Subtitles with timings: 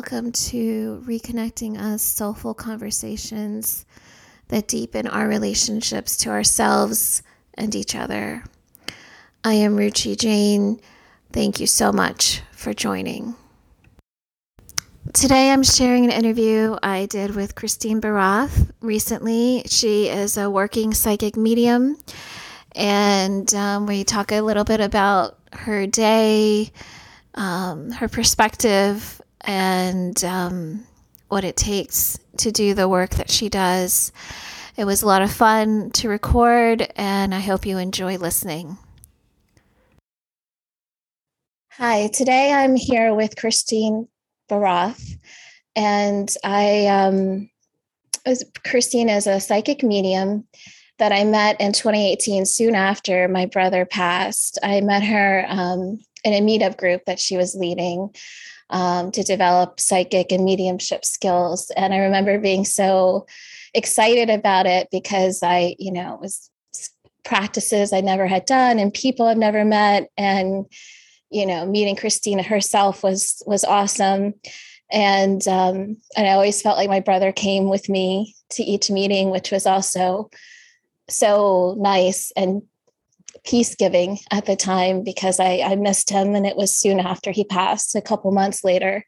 [0.00, 3.84] welcome to Reconnecting Us Soulful Conversations
[4.48, 7.22] that deepen our relationships to ourselves
[7.52, 8.42] and each other.
[9.44, 10.80] I am Ruchi Jain.
[11.34, 13.34] Thank you so much for joining.
[15.12, 19.64] Today I'm sharing an interview I did with Christine Barath recently.
[19.66, 21.98] She is a working psychic medium,
[22.74, 26.72] and um, we talk a little bit about her day,
[27.34, 30.86] um, her perspective, and um,
[31.28, 34.12] what it takes to do the work that she does.
[34.76, 38.78] It was a lot of fun to record, and I hope you enjoy listening.
[41.72, 44.08] Hi, today I'm here with Christine
[44.50, 45.18] Barath,
[45.76, 47.50] and I, um,
[48.26, 50.46] was, Christine is a psychic medium
[50.98, 54.58] that I met in 2018, soon after my brother passed.
[54.62, 58.14] I met her um, in a meetup group that she was leading
[58.70, 61.70] um, to develop psychic and mediumship skills.
[61.76, 63.26] And I remember being so
[63.74, 66.50] excited about it because I, you know, it was
[67.24, 70.08] practices I never had done and people I've never met.
[70.16, 70.66] And,
[71.30, 74.34] you know, meeting Christina herself was was awesome.
[74.90, 79.30] And um, and I always felt like my brother came with me to each meeting,
[79.30, 80.30] which was also
[81.08, 82.62] so nice and
[83.44, 87.30] peace giving at the time because I, I missed him and it was soon after
[87.30, 89.04] he passed a couple months later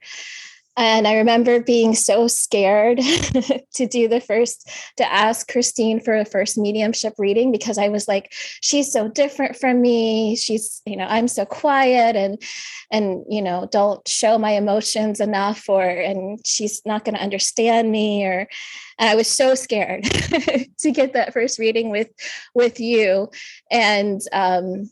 [0.77, 2.99] and I remember being so scared
[3.75, 8.09] to do the first, to ask Christine for a first mediumship reading because I was
[8.09, 10.35] like, she's so different from me.
[10.35, 12.43] She's, you know, I'm so quiet and,
[12.91, 17.91] and, you know, don't show my emotions enough or, and she's not going to understand
[17.91, 18.49] me or,
[18.99, 20.05] I was so scared
[20.79, 22.09] to get that first reading with,
[22.55, 23.31] with you.
[23.71, 24.91] And, um,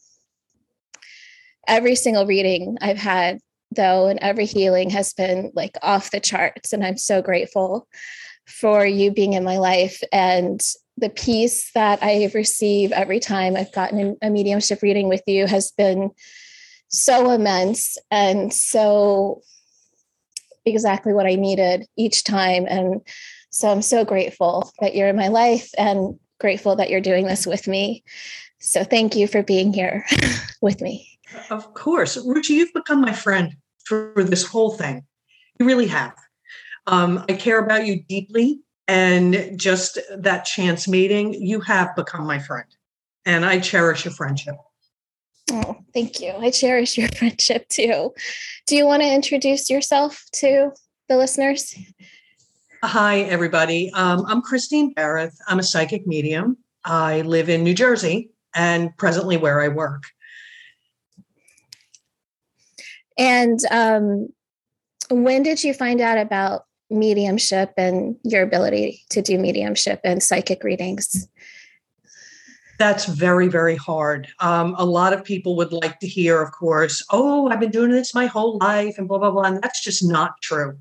[1.68, 3.38] every single reading I've had
[3.74, 6.72] though, and every healing has been like off the charts.
[6.72, 7.86] And I'm so grateful
[8.46, 10.60] for you being in my life and
[10.96, 15.70] the peace that I receive every time I've gotten a mediumship reading with you has
[15.70, 16.10] been
[16.88, 19.42] so immense and so
[20.66, 22.66] exactly what I needed each time.
[22.68, 23.00] And
[23.50, 27.46] so I'm so grateful that you're in my life and grateful that you're doing this
[27.46, 28.04] with me.
[28.58, 30.04] So thank you for being here
[30.60, 31.18] with me.
[31.50, 32.16] Of course.
[32.16, 35.04] Ruchi, you've become my friend for this whole thing.
[35.58, 36.14] You really have.
[36.86, 38.60] Um, I care about you deeply.
[38.88, 42.66] And just that chance meeting, you have become my friend.
[43.24, 44.56] And I cherish your friendship.
[45.52, 46.32] Oh, thank you.
[46.32, 48.12] I cherish your friendship too.
[48.66, 50.72] Do you want to introduce yourself to
[51.08, 51.74] the listeners?
[52.82, 53.92] Hi, everybody.
[53.92, 55.36] Um, I'm Christine Barath.
[55.46, 56.56] I'm a psychic medium.
[56.84, 60.02] I live in New Jersey and presently where I work.
[63.20, 64.30] And um,
[65.10, 70.64] when did you find out about mediumship and your ability to do mediumship and psychic
[70.64, 71.28] readings?
[72.78, 74.26] That's very, very hard.
[74.38, 77.90] Um, a lot of people would like to hear, of course, oh, I've been doing
[77.90, 79.42] this my whole life and blah, blah, blah.
[79.42, 80.78] And that's just not true.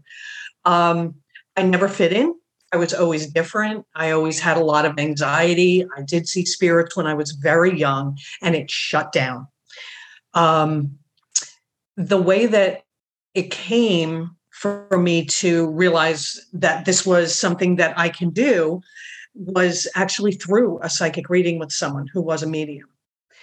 [0.64, 1.16] Um,
[1.58, 2.34] I never fit in.
[2.72, 3.86] I was always different.
[3.96, 5.86] I always had a lot of anxiety.
[5.98, 9.48] I did see spirits when I was very young and it shut down.
[10.34, 10.99] Um,
[12.00, 12.84] the way that
[13.36, 18.82] it came for me to realize that this was something that I can do
[19.36, 22.88] was actually through a psychic reading with someone who was a medium.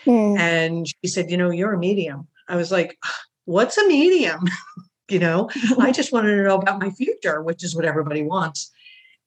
[0.07, 0.39] Mm.
[0.39, 2.27] And she said, You know, you're a medium.
[2.49, 2.99] I was like,
[3.45, 4.41] What's a medium?
[5.09, 8.71] you know, I just wanted to know about my future, which is what everybody wants.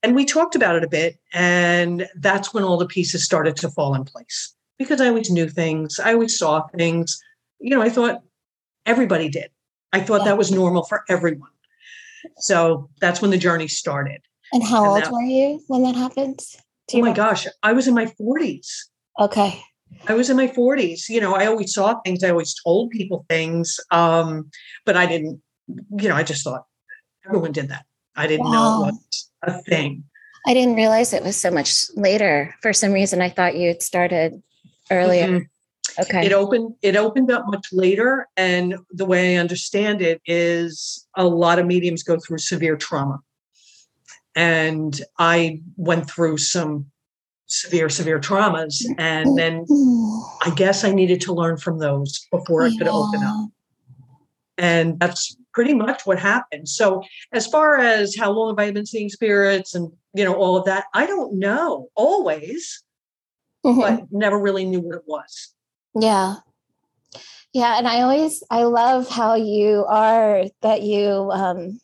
[0.02, 1.20] And we talked about it a bit.
[1.34, 5.48] And that's when all the pieces started to fall in place because I always knew
[5.48, 7.22] things, I always saw things.
[7.60, 8.24] You know, I thought
[8.90, 9.50] everybody did.
[9.94, 11.50] I thought that was normal for everyone.
[12.38, 14.22] So that's when the journey started.
[14.52, 16.42] And how and old that, were you when that happened?
[16.94, 18.68] Oh my gosh, I was in my 40s.
[19.20, 19.62] Okay.
[20.08, 21.08] I was in my 40s.
[21.08, 23.80] You know, I always saw things, I always told people things.
[23.92, 24.50] Um,
[24.86, 26.66] but I didn't, you know, I just thought
[27.26, 27.86] everyone did that.
[28.16, 28.52] I didn't wow.
[28.52, 30.04] know it was a thing.
[30.48, 32.56] I didn't realize it was so much later.
[32.62, 34.42] For some reason, I thought you had started
[34.90, 35.28] earlier.
[35.28, 35.44] Mm-hmm.
[35.98, 36.26] Okay.
[36.26, 41.26] It opened it opened up much later and the way I understand it is a
[41.26, 43.20] lot of mediums go through severe trauma.
[44.36, 46.86] And I went through some
[47.48, 49.66] severe severe traumas and then
[50.44, 52.92] I guess I needed to learn from those before I could yeah.
[52.92, 53.50] open up.
[54.58, 56.70] And that's pretty much what happened.
[56.70, 57.04] So
[57.34, 60.66] as far as how long have I been seeing spirits and you know all of
[60.66, 62.84] that, I don't know always,
[63.66, 63.80] mm-hmm.
[63.80, 65.54] but never really knew what it was.
[66.00, 66.36] Yeah.
[67.54, 67.78] Yeah.
[67.78, 71.80] And I always, I love how you are that you, um,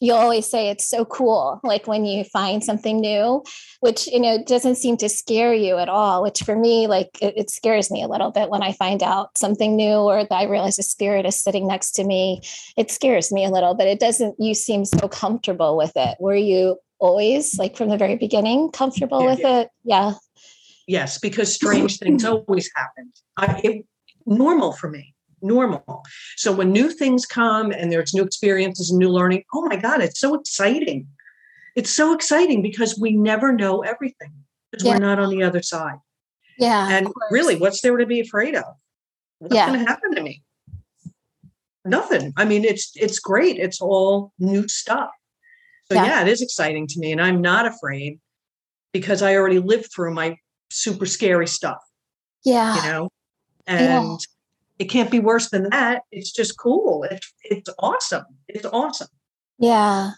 [0.00, 3.42] you always say it's so cool like when you find something new
[3.80, 7.34] which you know doesn't seem to scare you at all which for me like it,
[7.36, 10.44] it, scares me a little bit when i find out something new or that i
[10.44, 12.40] realize a spirit is sitting next to me
[12.76, 16.36] it scares me a little but it doesn't you seem so comfortable with it were
[16.36, 19.60] you always like from the very beginning comfortable yeah, with yeah.
[19.60, 20.12] it yeah
[20.86, 23.86] yes because strange things always happen I, it,
[24.26, 25.14] normal for me
[25.44, 26.02] normal.
[26.36, 30.00] So when new things come and there's new experiences and new learning, oh my God,
[30.00, 31.06] it's so exciting.
[31.76, 34.32] It's so exciting because we never know everything
[34.70, 34.94] because yeah.
[34.94, 35.98] we're not on the other side.
[36.58, 36.88] Yeah.
[36.88, 38.64] And really, what's there to be afraid of?
[39.38, 39.66] What's yeah.
[39.68, 40.42] going to happen to me?
[41.84, 42.32] Nothing.
[42.36, 43.58] I mean, it's it's great.
[43.58, 45.10] It's all new stuff.
[45.90, 46.06] So yeah.
[46.06, 48.20] yeah, it is exciting to me, and I'm not afraid
[48.92, 50.38] because I already lived through my
[50.74, 51.82] super scary stuff.
[52.44, 52.76] Yeah.
[52.76, 53.08] You know,
[53.66, 54.20] and
[54.78, 56.02] it can't be worse than that.
[56.10, 57.04] It's just cool.
[57.10, 58.24] It's it's awesome.
[58.48, 59.08] It's awesome.
[59.58, 60.10] Yeah.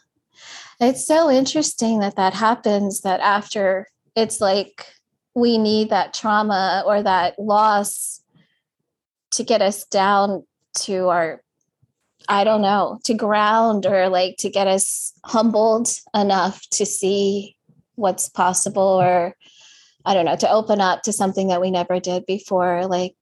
[0.81, 4.87] It's so interesting that that happens that after it's like
[5.35, 8.23] we need that trauma or that loss
[9.33, 10.45] to get us down
[10.75, 11.43] to our
[12.29, 17.57] I don't know, to ground or like to get us humbled enough to see
[17.95, 19.37] what's possible or
[20.07, 22.87] I don't know, to open up to something that we never did before.
[22.87, 23.17] Like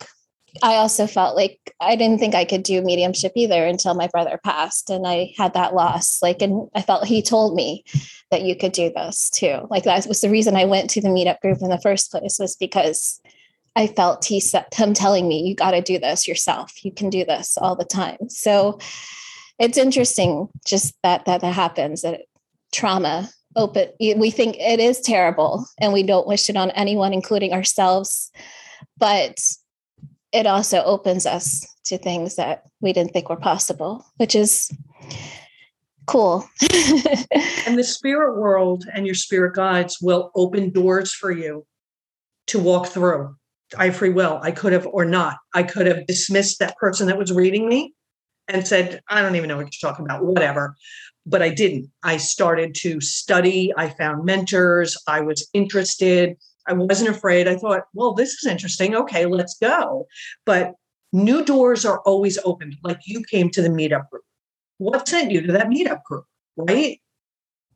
[0.62, 4.38] I also felt like I didn't think I could do mediumship either until my brother
[4.44, 6.22] passed and I had that loss.
[6.22, 7.84] Like, and I felt he told me
[8.30, 9.66] that you could do this too.
[9.68, 12.38] Like, that was the reason I went to the meetup group in the first place,
[12.38, 13.20] was because
[13.74, 16.84] I felt he said, him telling me, you got to do this yourself.
[16.84, 18.28] You can do this all the time.
[18.28, 18.78] So
[19.58, 22.22] it's interesting just that that, that happens that
[22.72, 23.90] trauma Oh, open.
[24.00, 28.30] We think it is terrible and we don't wish it on anyone, including ourselves.
[28.98, 29.38] But
[30.32, 34.70] it also opens us to things that we didn't think were possible, which is
[36.06, 36.48] cool.
[37.66, 41.64] and the spirit world and your spirit guides will open doors for you
[42.48, 43.34] to walk through.
[43.78, 44.40] I free will.
[44.42, 45.36] I could have or not.
[45.54, 47.94] I could have dismissed that person that was reading me
[48.48, 50.76] and said, I don't even know what you're talking about, whatever.
[51.26, 51.90] But I didn't.
[52.02, 53.72] I started to study.
[53.76, 54.96] I found mentors.
[55.06, 56.36] I was interested.
[56.66, 57.48] I wasn't afraid.
[57.48, 58.94] I thought, well, this is interesting.
[58.94, 60.06] Okay, let's go.
[60.44, 60.72] But
[61.12, 62.76] new doors are always open.
[62.82, 64.24] Like you came to the meetup group.
[64.78, 66.24] What sent you to that meetup group?
[66.56, 67.00] Right?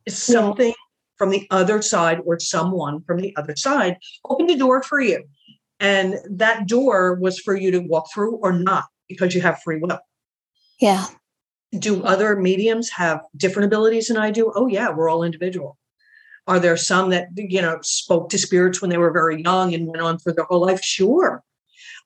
[0.05, 0.73] It's something
[1.17, 5.23] from the other side or someone from the other side opened a door for you.
[5.79, 9.79] And that door was for you to walk through or not because you have free
[9.79, 9.99] will.
[10.79, 11.05] Yeah.
[11.77, 14.51] Do other mediums have different abilities than I do?
[14.55, 15.77] Oh, yeah, we're all individual.
[16.47, 19.85] Are there some that, you know, spoke to spirits when they were very young and
[19.85, 20.81] went on for their whole life?
[20.81, 21.43] Sure.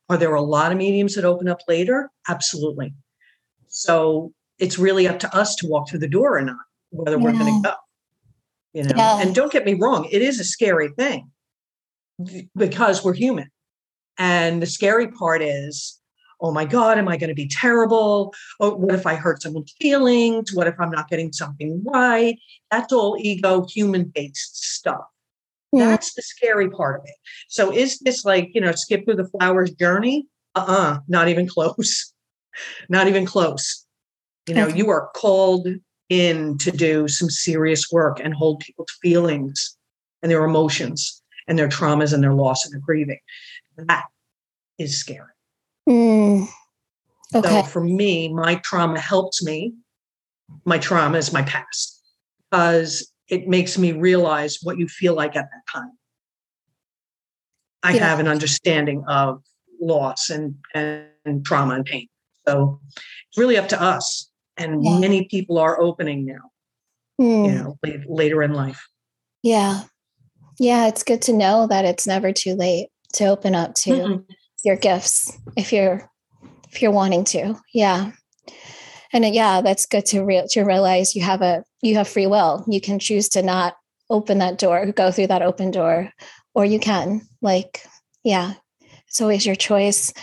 [0.10, 2.10] Are there a lot of mediums that open up later?
[2.28, 2.94] Absolutely.
[3.70, 6.58] So it's really up to us to walk through the door or not,
[6.90, 7.24] whether yeah.
[7.24, 7.76] we're going to go.
[8.74, 9.22] You know, yeah.
[9.22, 11.32] and don't get me wrong, it is a scary thing
[12.58, 13.50] because we're human.
[14.18, 16.00] And the scary part is
[16.44, 18.34] oh my God, am I going to be terrible?
[18.60, 20.54] Oh, what if I hurt someone's feelings?
[20.54, 22.38] What if I'm not getting something right?
[22.70, 25.06] That's all ego, human based stuff.
[25.72, 25.88] Yeah.
[25.88, 27.16] That's the scary part of it.
[27.48, 30.28] So is this like, you know, skip through the flowers journey?
[30.54, 32.14] Uh-uh, not even close.
[32.90, 33.86] not even close.
[34.48, 35.68] You know, you are called
[36.10, 39.78] in to do some serious work and hold people's feelings
[40.22, 43.20] and their emotions and their traumas and their loss and their grieving.
[43.78, 44.06] That
[44.78, 45.33] is scary.
[45.88, 46.48] Mm.
[47.36, 47.50] Okay.
[47.50, 49.74] So for me, my trauma helps me.
[50.66, 52.02] My trauma is my past
[52.50, 55.92] because it makes me realize what you feel like at that time.
[57.82, 58.08] I yeah.
[58.08, 59.42] have an understanding of
[59.82, 62.08] loss and, and, and, trauma and pain.
[62.48, 64.30] So it's really up to us.
[64.58, 65.00] And yeah.
[65.00, 66.52] many people are opening now,
[67.20, 67.48] mm.
[67.48, 68.88] you know, later in life.
[69.42, 69.84] Yeah.
[70.60, 70.88] Yeah.
[70.88, 73.90] It's good to know that it's never too late to open up to.
[73.92, 74.34] Mm-hmm
[74.64, 76.10] your gifts if you're
[76.72, 77.56] if you're wanting to.
[77.74, 78.12] Yeah.
[79.12, 82.28] And uh, yeah that's good to real to realize you have a you have free
[82.28, 82.64] will.
[82.68, 83.76] You can choose to not
[84.10, 86.12] open that door go through that open door
[86.54, 87.84] or you can like
[88.24, 88.54] yeah
[89.08, 90.14] it's always your choice.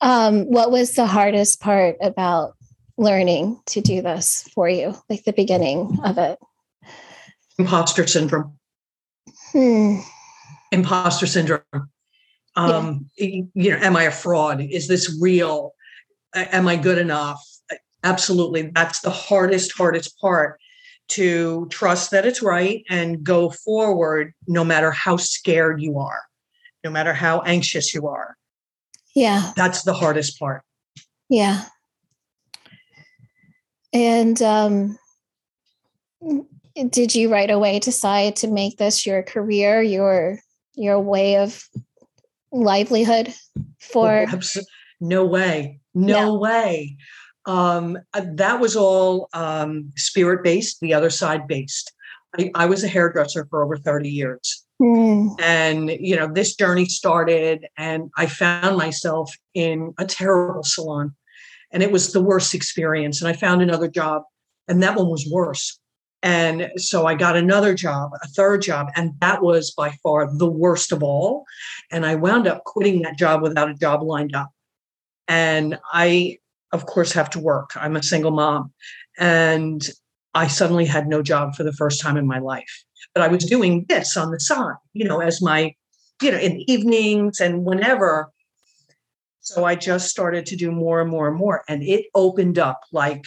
[0.00, 2.54] Um what was the hardest part about
[2.98, 4.94] learning to do this for you?
[5.08, 6.38] Like the beginning of it?
[7.58, 8.58] Imposter syndrome.
[9.52, 9.98] Hmm.
[10.72, 11.91] imposter syndrome
[12.56, 13.42] um yeah.
[13.54, 14.60] you know am i a fraud?
[14.60, 15.74] Is this real?
[16.34, 17.42] Am i good enough?
[18.04, 18.70] Absolutely.
[18.74, 20.58] That's the hardest hardest part
[21.08, 26.22] to trust that it's right and go forward no matter how scared you are
[26.84, 28.36] no matter how anxious you are.
[29.14, 29.52] Yeah.
[29.56, 30.62] That's the hardest part.
[31.28, 31.64] Yeah.
[33.92, 34.98] And um
[36.88, 40.38] did you right away decide to make this your career, your
[40.74, 41.62] your way of
[42.52, 43.34] livelihood
[43.80, 44.26] for
[45.00, 46.38] no way no yeah.
[46.38, 46.96] way.
[47.44, 51.92] Um, uh, that was all um, spirit based the other side based.
[52.38, 54.64] I, I, was a hairdresser for over 30 years.
[54.80, 55.40] Mm.
[55.40, 61.14] and you know this journey started and i found myself in a terrible salon.
[61.70, 64.22] And it was the worst experience and i found another job
[64.66, 65.78] and that one was worse
[66.22, 70.50] and so I got another job, a third job, and that was by far the
[70.50, 71.44] worst of all.
[71.90, 74.50] And I wound up quitting that job without a job lined up.
[75.26, 76.38] And I,
[76.72, 77.70] of course, have to work.
[77.74, 78.72] I'm a single mom.
[79.18, 79.86] And
[80.34, 82.84] I suddenly had no job for the first time in my life.
[83.14, 85.74] But I was doing this on the side, you know, as my,
[86.22, 88.30] you know, in evenings and whenever.
[89.40, 91.64] So I just started to do more and more and more.
[91.68, 93.24] And it opened up like,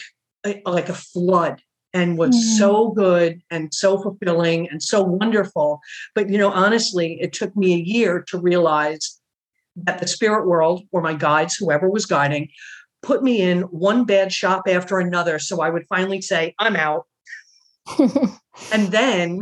[0.64, 1.60] like a flood
[1.96, 2.58] and was mm.
[2.58, 5.80] so good and so fulfilling and so wonderful.
[6.14, 9.18] But, you know, honestly, it took me a year to realize
[9.76, 12.50] that the spirit world or my guides, whoever was guiding,
[13.02, 15.38] put me in one bad shop after another.
[15.38, 17.06] So I would finally say, I'm out.
[17.98, 19.40] and then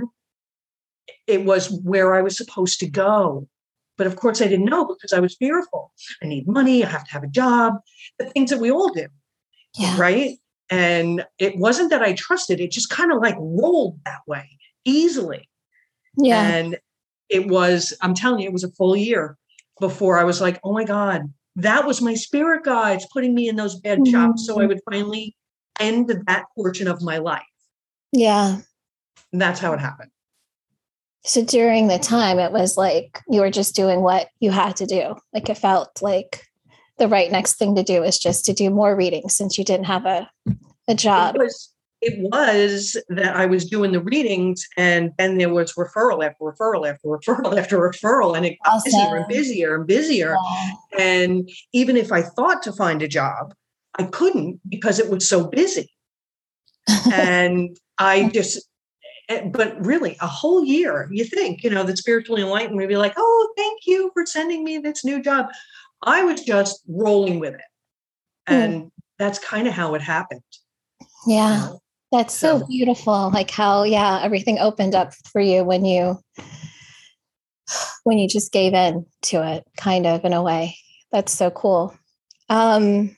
[1.26, 3.48] it was where I was supposed to go.
[3.98, 5.90] But of course, I didn't know because I was fearful.
[6.22, 6.84] I need money.
[6.84, 7.74] I have to have a job,
[8.20, 9.06] the things that we all do.
[9.76, 9.96] Yeah.
[9.98, 10.38] Right.
[10.70, 14.48] And it wasn't that I trusted, it just kind of like rolled that way
[14.84, 15.48] easily.
[16.16, 16.46] Yeah.
[16.46, 16.78] And
[17.28, 19.36] it was, I'm telling you, it was a full year
[19.80, 23.56] before I was like, oh my God, that was my spirit guides putting me in
[23.56, 24.12] those bed mm-hmm.
[24.12, 24.46] shops.
[24.46, 25.36] So I would finally
[25.80, 27.42] end that portion of my life.
[28.12, 28.58] Yeah.
[29.32, 30.10] And that's how it happened.
[31.24, 34.86] So during the time, it was like you were just doing what you had to
[34.86, 35.16] do.
[35.32, 36.46] Like it felt like
[36.98, 39.86] the right next thing to do is just to do more reading since you didn't
[39.86, 40.30] have a,
[40.88, 41.34] a job.
[41.34, 41.70] It was,
[42.00, 46.88] it was that I was doing the readings and then there was referral after referral
[46.88, 48.36] after referral after referral.
[48.36, 48.92] And it got awesome.
[48.92, 50.36] busier and busier and busier.
[50.92, 51.00] Yeah.
[51.00, 53.54] And even if I thought to find a job,
[53.98, 55.90] I couldn't because it was so busy.
[57.12, 58.68] and I just
[59.28, 62.96] eh, but really a whole year you think you know that spiritually enlightened would be
[62.98, 65.46] like oh thank you for sending me this new job
[66.04, 67.60] I was just rolling with it.
[68.48, 68.54] Hmm.
[68.54, 68.90] And mm.
[69.18, 70.42] that's kind of how it happened.
[71.26, 71.54] Yeah.
[71.54, 71.80] You know?
[72.12, 73.30] That's so, so beautiful.
[73.30, 76.18] Like how, yeah, everything opened up for you when you
[78.04, 80.76] when you just gave in to it, kind of in a way.
[81.10, 81.96] That's so cool.
[82.48, 83.16] Um,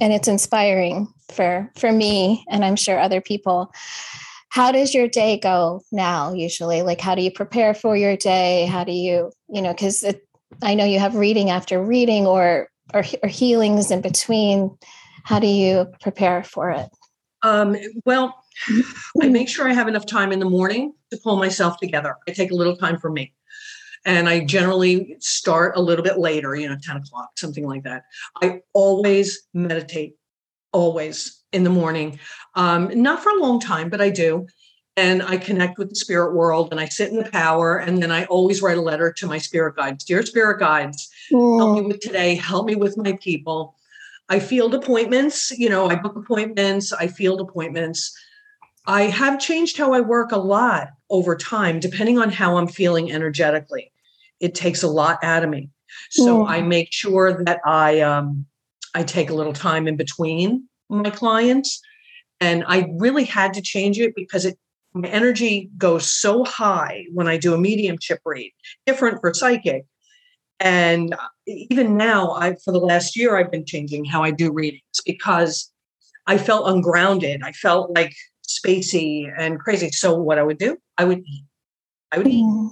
[0.00, 3.72] and it's inspiring for for me and I'm sure other people.
[4.48, 6.82] How does your day go now usually?
[6.82, 8.66] Like how do you prepare for your day?
[8.66, 10.26] How do you, you know, cuz it
[10.62, 14.76] I know you have reading after reading or, or, or healings in between.
[15.24, 16.88] How do you prepare for it?
[17.42, 18.42] Um, well,
[19.22, 22.16] I make sure I have enough time in the morning to pull myself together.
[22.28, 23.34] I take a little time for me.
[24.04, 28.02] And I generally start a little bit later, you know, 10 o'clock, something like that.
[28.42, 30.16] I always meditate,
[30.72, 32.18] always in the morning.
[32.56, 34.48] Um, not for a long time, but I do
[34.96, 37.78] and I connect with the spirit world and I sit in the power.
[37.78, 41.58] And then I always write a letter to my spirit guides Dear spirit guides, mm.
[41.58, 43.74] help me with today, help me with my people.
[44.28, 48.16] I field appointments, you know, I book appointments, I field appointments.
[48.86, 53.12] I have changed how I work a lot over time, depending on how I'm feeling
[53.12, 53.92] energetically.
[54.40, 55.70] It takes a lot out of me.
[56.10, 56.48] So mm.
[56.48, 58.46] I make sure that I um,
[58.94, 61.80] I take a little time in between my clients.
[62.40, 64.58] And I really had to change it because it
[64.94, 68.52] my energy goes so high when I do a mediumship read,
[68.86, 69.86] different for psychic.
[70.60, 71.14] And
[71.46, 75.72] even now, I for the last year, I've been changing how I do readings because
[76.26, 77.42] I felt ungrounded.
[77.42, 78.14] I felt like
[78.46, 79.90] spacey and crazy.
[79.90, 81.44] So what I would do, I would eat.
[82.12, 82.70] I would eat mm.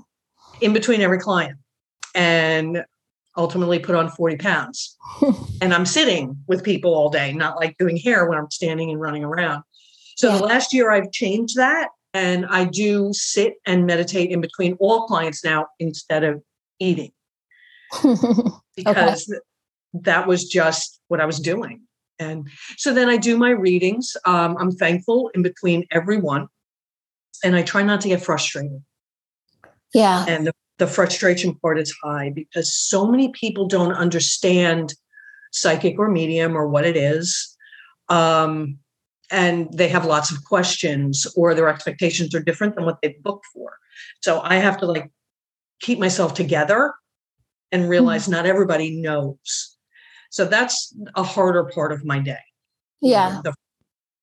[0.61, 1.59] in between every client
[2.15, 2.85] and
[3.37, 4.97] ultimately put on 40 pounds.
[5.63, 9.01] and I'm sitting with people all day, not like doing hair when I'm standing and
[9.01, 9.63] running around.
[10.17, 14.75] So the last year I've changed that and I do sit and meditate in between
[14.81, 16.43] all clients now instead of
[16.79, 17.13] eating
[18.77, 19.41] because okay.
[19.95, 21.83] that was just what I was doing.
[22.19, 24.17] And so then I do my readings.
[24.27, 26.49] Um, I'm thankful in between everyone,
[27.43, 28.83] and I try not to get frustrated.
[29.95, 30.27] Yeah.
[30.29, 34.95] And the, the frustration part is high because so many people don't understand
[35.51, 37.57] psychic or medium or what it is.
[38.09, 38.80] Um,
[39.31, 43.47] and they have lots of questions or their expectations are different than what they've booked
[43.53, 43.77] for.
[44.23, 45.11] So I have to like
[45.81, 46.95] keep myself together
[47.73, 48.33] and realize mm-hmm.
[48.33, 49.77] not everybody knows.
[50.31, 52.39] So that's a harder part of my day.
[53.01, 53.41] Yeah.
[53.43, 53.55] The,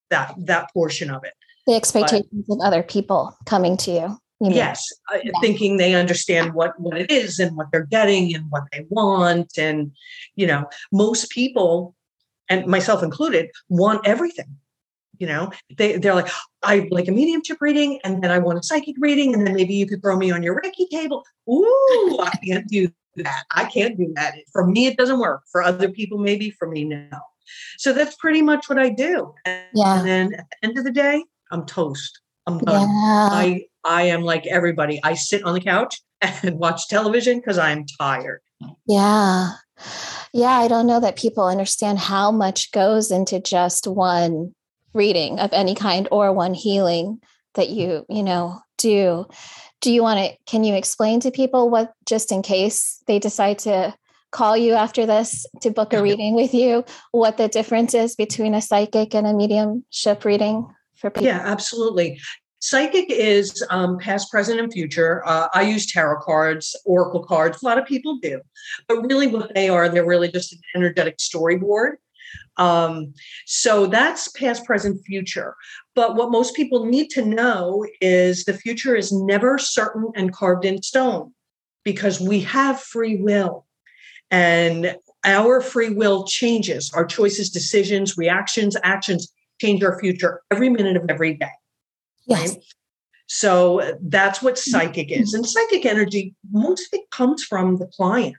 [0.09, 1.33] that that portion of it.
[1.65, 4.17] The expectations but, of other people coming to you.
[4.39, 5.31] you yes, uh, yeah.
[5.41, 9.57] thinking they understand what what it is and what they're getting and what they want,
[9.57, 9.91] and
[10.35, 11.93] you know, most people,
[12.47, 14.55] and myself included, want everything
[15.19, 16.29] you know they, they're like
[16.63, 19.73] i like a mediumship reading and then i want a psychic reading and then maybe
[19.73, 21.23] you could throw me on your reiki table.
[21.49, 23.43] Ooh i can't do that.
[23.51, 24.35] I can't do that.
[24.51, 25.43] For me it doesn't work.
[25.51, 26.51] For other people maybe.
[26.51, 27.07] For me no.
[27.77, 29.33] So that's pretty much what i do.
[29.45, 29.99] And, yeah.
[29.99, 32.21] and then at the end of the day i'm toast.
[32.45, 32.81] I'm done.
[32.81, 33.29] Yeah.
[33.31, 34.99] i i am like everybody.
[35.03, 38.41] I sit on the couch and watch television because i'm tired.
[38.87, 39.51] Yeah.
[40.33, 44.53] Yeah i don't know that people understand how much goes into just one
[44.93, 47.19] reading of any kind or one healing
[47.55, 49.25] that you you know do.
[49.81, 53.59] Do you want to can you explain to people what just in case they decide
[53.59, 53.93] to
[54.31, 58.53] call you after this to book a reading with you what the difference is between
[58.53, 61.27] a psychic and a mediumship reading for people?
[61.27, 62.19] Yeah absolutely.
[62.59, 65.21] Psychic is um, past present and future.
[65.25, 68.39] Uh, i use tarot cards oracle cards a lot of people do.
[68.87, 71.93] But really what they are they're really just an energetic storyboard
[72.57, 73.13] um,
[73.45, 75.55] so that's past, present, future.
[75.95, 80.65] But what most people need to know is the future is never certain and carved
[80.65, 81.33] in stone
[81.83, 83.65] because we have free will.
[84.29, 86.91] And our free will changes.
[86.93, 89.31] Our choices, decisions, reactions, actions
[89.61, 91.51] change our future every minute of every day.
[92.27, 92.53] Yes.
[92.53, 92.63] Right?
[93.27, 95.33] So that's what psychic is.
[95.33, 98.35] And psychic energy, most of it comes from the client.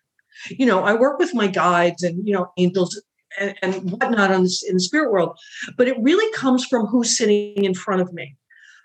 [0.50, 3.00] You know, I work with my guides and, you know, angels
[3.38, 5.38] and, and whatnot on this, in the spirit world,
[5.76, 8.36] but it really comes from who's sitting in front of me,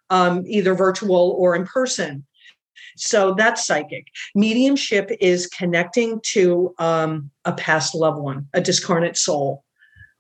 [0.09, 2.25] um, either virtual or in person.
[2.95, 4.07] So that's psychic.
[4.35, 9.63] Mediumship is connecting to um, a past loved one, a discarnate soul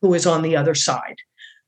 [0.01, 1.17] who is on the other side.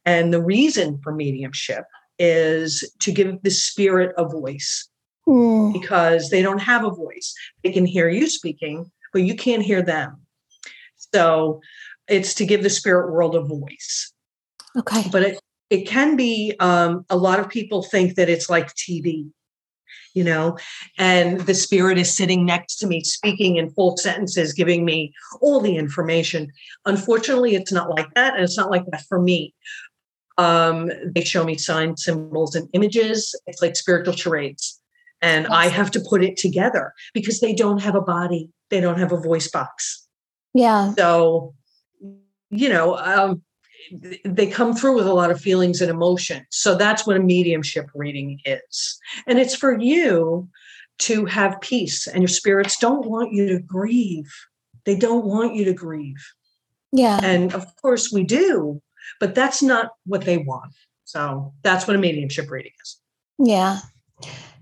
[0.06, 1.86] And the reason for mediumship
[2.19, 4.88] is to give the spirit a voice
[5.27, 5.73] mm.
[5.73, 7.34] because they don't have a voice.
[7.63, 10.21] They can hear you speaking, but you can't hear them.
[11.13, 11.62] So
[12.08, 14.13] it's to give the spirit world a voice.
[14.78, 15.04] Okay.
[15.12, 15.39] But it
[15.70, 19.30] it can be um, a lot of people think that it's like TV,
[20.13, 20.58] you know,
[20.98, 25.60] and the spirit is sitting next to me, speaking in full sentences, giving me all
[25.60, 26.52] the information.
[26.86, 29.54] Unfortunately, it's not like that, and it's not like that for me.
[30.38, 33.34] Um, they show me signs, symbols, and images.
[33.48, 34.80] It's like spiritual charades.
[35.22, 39.00] And I have to put it together because they don't have a body, they don't
[39.00, 40.06] have a voice box.
[40.54, 40.94] Yeah.
[40.94, 41.56] So
[42.49, 43.41] you know, um,
[44.23, 46.45] they come through with a lot of feelings and emotion.
[46.49, 48.99] So that's what a mediumship reading is.
[49.27, 50.49] And it's for you
[50.99, 54.34] to have peace, and your spirits don't want you to grieve.
[54.86, 56.23] They don't want you to grieve.
[56.91, 57.19] Yeah.
[57.21, 58.81] And of course, we do,
[59.19, 60.73] but that's not what they want.
[61.03, 63.01] So that's what a mediumship reading is.
[63.38, 63.79] Yeah.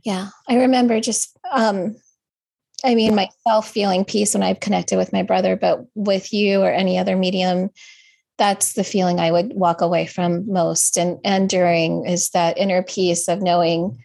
[0.03, 0.29] Yeah.
[0.49, 1.95] I remember just, um,
[2.83, 6.71] I mean, myself feeling peace when I've connected with my brother, but with you or
[6.71, 7.69] any other medium,
[8.37, 10.97] that's the feeling I would walk away from most.
[10.97, 14.03] And and during is that inner peace of knowing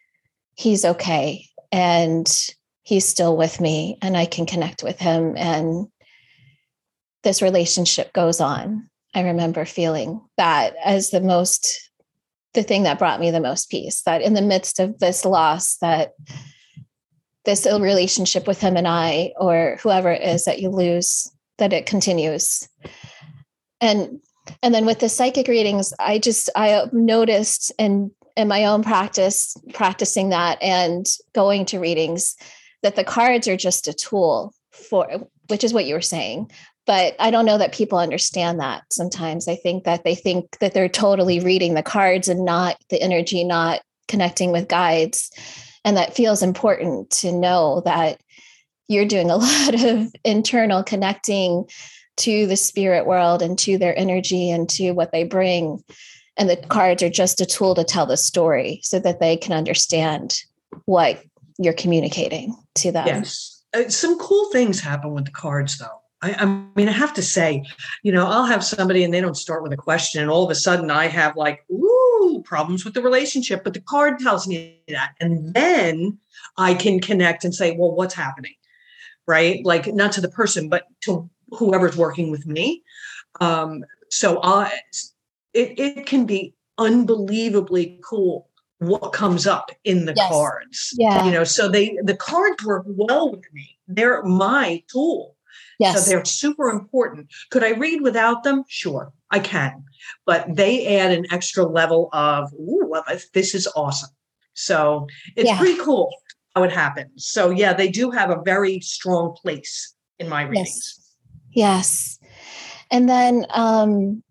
[0.55, 2.29] he's okay and
[2.83, 5.89] he's still with me and I can connect with him and
[7.23, 8.89] this relationship goes on.
[9.15, 11.91] I remember feeling that as the most
[12.55, 15.77] the thing that brought me the most peace that in the midst of this loss
[15.79, 16.15] that
[17.49, 21.73] this ill relationship with him and I, or whoever it is that you lose, that
[21.73, 22.69] it continues.
[23.81, 24.21] And
[24.63, 29.57] and then with the psychic readings, I just I noticed in in my own practice,
[29.73, 32.37] practicing that and going to readings,
[32.83, 35.09] that the cards are just a tool for
[35.47, 36.51] which is what you were saying.
[36.87, 39.49] But I don't know that people understand that sometimes.
[39.49, 43.43] I think that they think that they're totally reading the cards and not the energy,
[43.43, 45.31] not connecting with guides
[45.89, 48.21] and that feels important to know that
[48.89, 51.65] you're doing a lot of internal connecting
[52.19, 55.83] to the spirit world and to their energy and to what they bring.
[56.37, 59.55] And the cards are just a tool to tell the story so that they can
[59.55, 60.43] understand
[60.85, 61.23] what
[61.59, 63.07] you're communicating to them.
[63.07, 63.65] Yes.
[63.75, 67.23] Uh, some cool things happen with the cards though I, I, mean, I have to
[67.23, 67.65] say,
[68.03, 70.51] you know, I'll have somebody and they don't start with a question, and all of
[70.51, 74.83] a sudden I have like, ooh, problems with the relationship, but the card tells me
[74.89, 75.15] that.
[75.21, 76.19] And then
[76.57, 78.55] I can connect and say, well, what's happening?
[79.27, 79.65] Right?
[79.65, 82.83] Like, not to the person, but to whoever's working with me.
[83.41, 84.73] Um, so I,
[85.55, 90.29] it, it can be unbelievably cool what comes up in the yes.
[90.29, 90.95] cards.
[90.97, 91.25] Yeah.
[91.25, 93.77] You know, so they, the cards work well with me.
[93.89, 95.37] They're my tool
[95.79, 96.05] Yes.
[96.05, 97.29] So they're super important.
[97.51, 98.65] Could I read without them?
[98.69, 99.13] Sure.
[99.31, 99.85] I can,
[100.27, 102.95] but they add an extra level of, ooh,
[103.35, 104.11] this is awesome.
[104.55, 105.59] So it's yeah.
[105.59, 106.11] pretty cool
[106.55, 107.27] how it happens.
[107.27, 111.13] So yeah, they do have a very strong place in my readings.
[111.53, 112.19] Yes.
[112.19, 112.19] yes.
[112.91, 114.23] And then um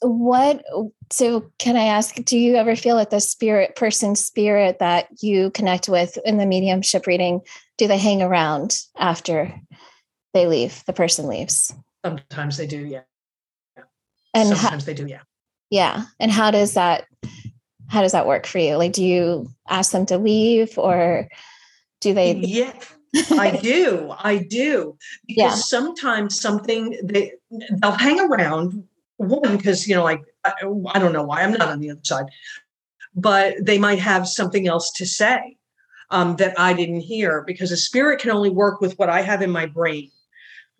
[0.00, 0.64] what
[1.10, 5.50] so can I ask, do you ever feel that the spirit person spirit that you
[5.50, 7.40] connect with in the mediumship reading,
[7.76, 9.52] do they hang around after
[10.34, 11.74] they leave, the person leaves?
[12.04, 13.02] Sometimes they do, yeah.
[14.34, 15.22] And sometimes they do, yeah.
[15.70, 16.04] Yeah.
[16.20, 17.06] And how does that
[17.88, 18.76] how does that work for you?
[18.76, 21.28] Like do you ask them to leave or
[22.00, 22.72] do they Yeah.
[23.30, 24.14] I do.
[24.18, 24.96] I do.
[25.26, 25.54] Because yeah.
[25.54, 27.32] sometimes something they
[27.80, 28.84] they'll hang around
[29.16, 30.52] one because you know like I,
[30.94, 32.26] I don't know why I'm not on the other side,
[33.14, 35.56] but they might have something else to say
[36.10, 39.42] um, that I didn't hear because a spirit can only work with what I have
[39.42, 40.10] in my brain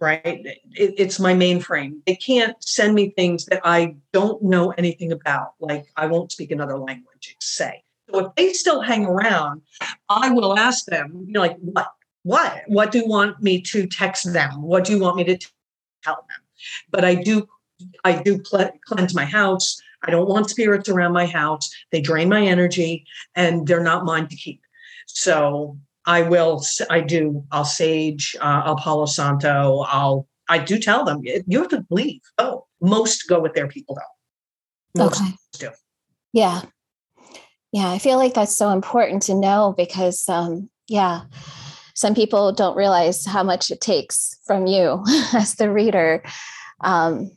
[0.00, 0.22] right?
[0.24, 2.00] It, it's my mainframe.
[2.06, 6.50] They can't send me things that I don't know anything about, like I won't speak
[6.50, 7.82] another language, say.
[8.10, 9.62] So if they still hang around,
[10.08, 11.92] I will ask them, you know, like, what?
[12.22, 12.62] What?
[12.66, 14.62] What do you want me to text them?
[14.62, 15.38] What do you want me to
[16.02, 16.40] tell them?
[16.90, 17.46] But I do,
[18.04, 19.80] I do cleanse my house.
[20.02, 21.70] I don't want spirits around my house.
[21.90, 24.60] They drain my energy, and they're not mine to keep.
[25.06, 31.04] So I will, I do, I'll sage, uh, I'll Palo Santo, I'll, I do tell
[31.04, 32.22] them, you have to leave.
[32.38, 35.02] Oh, most go with their people though.
[35.04, 35.32] Most okay.
[35.58, 35.68] do.
[36.32, 36.62] Yeah.
[37.72, 37.90] Yeah.
[37.90, 41.24] I feel like that's so important to know because, um, yeah,
[41.94, 46.24] some people don't realize how much it takes from you as the reader
[46.80, 47.30] um,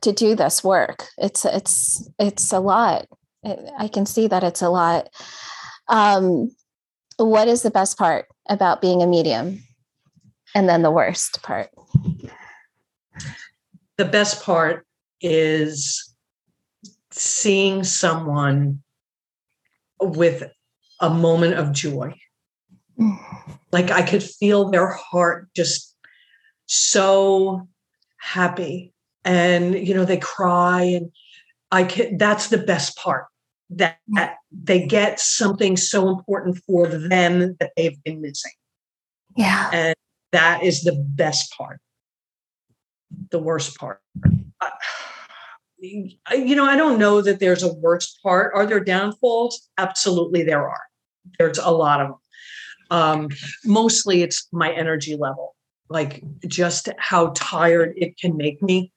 [0.00, 1.08] to do this work.
[1.18, 3.06] It's, it's, it's a lot.
[3.78, 5.10] I can see that it's a lot.
[5.88, 6.50] Um,
[7.16, 9.62] what is the best part about being a medium?
[10.54, 11.70] And then the worst part?
[13.96, 14.86] The best part
[15.20, 16.14] is
[17.10, 18.82] seeing someone
[20.00, 20.44] with
[21.00, 22.14] a moment of joy.
[23.72, 25.96] Like I could feel their heart just
[26.66, 27.68] so
[28.18, 28.94] happy.
[29.24, 31.10] And, you know, they cry and
[31.72, 33.26] I can, that's the best part
[33.70, 33.98] that
[34.52, 38.52] they get something so important for them that they've been missing.
[39.36, 39.70] Yeah.
[39.72, 39.94] And
[40.32, 41.80] that is the best part.
[43.30, 44.00] The worst part.
[44.60, 44.70] Uh,
[45.80, 48.52] you know, I don't know that there's a worst part.
[48.54, 49.68] Are there downfalls?
[49.76, 50.82] Absolutely, there are.
[51.38, 52.18] There's a lot of them.
[52.90, 53.28] Um,
[53.64, 55.56] mostly it's my energy level,
[55.88, 58.92] like just how tired it can make me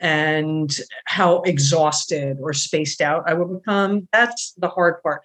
[0.00, 0.76] and
[1.06, 4.08] how exhausted or spaced out I would become.
[4.12, 5.22] That's the hard part.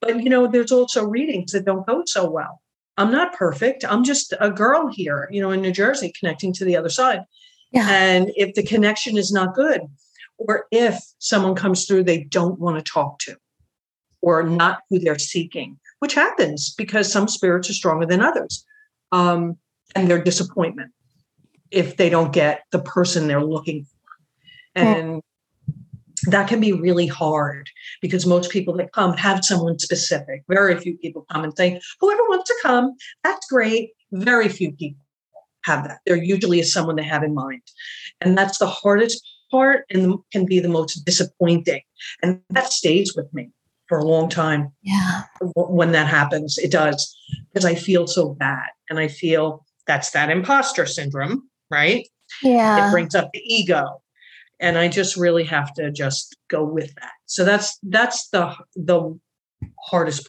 [0.00, 2.60] But, you know, there's also readings that don't go so well.
[2.96, 3.84] I'm not perfect.
[3.84, 7.22] I'm just a girl here, you know, in New Jersey connecting to the other side.
[7.72, 7.88] Yeah.
[7.88, 9.82] And if the connection is not good,
[10.38, 13.36] or if someone comes through they don't want to talk to,
[14.20, 18.64] or not who they're seeking, which happens because some spirits are stronger than others,
[19.10, 19.56] um,
[19.94, 20.92] and their disappointment
[21.70, 23.86] if they don't get the person they're looking
[24.74, 25.22] and
[26.26, 27.68] that can be really hard
[28.00, 30.44] because most people that come have someone specific.
[30.48, 33.90] Very few people come and say, whoever wants to come, that's great.
[34.12, 35.04] Very few people
[35.64, 35.98] have that.
[36.06, 37.62] There usually is someone they have in mind.
[38.20, 41.82] And that's the hardest part and can be the most disappointing.
[42.22, 43.50] And that stays with me
[43.88, 44.72] for a long time.
[44.82, 45.22] Yeah.
[45.54, 47.16] When that happens, it does,
[47.52, 48.68] because I feel so bad.
[48.90, 52.06] And I feel that's that imposter syndrome, right?
[52.42, 52.88] Yeah.
[52.88, 54.01] It brings up the ego
[54.62, 57.12] and i just really have to just go with that.
[57.26, 59.18] So that's that's the the
[59.80, 60.28] hardest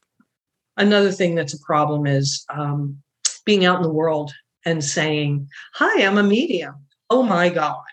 [0.77, 2.97] another thing that's a problem is um,
[3.45, 4.33] being out in the world
[4.65, 6.75] and saying hi i'm a medium.
[7.09, 7.83] Oh my god.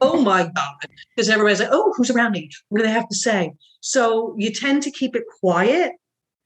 [0.00, 0.74] Oh my god.
[1.10, 2.50] Because everybody's like oh who's around me?
[2.68, 3.52] What do they have to say?
[3.80, 5.92] So you tend to keep it quiet